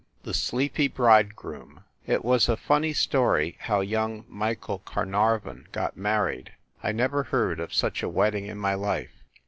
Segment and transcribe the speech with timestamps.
[0.23, 6.53] THE SLEEPY BRIDEGROOM It was a funny story how young Michael Carnar von got married.
[6.81, 9.13] I never heard of such a wedding in my life.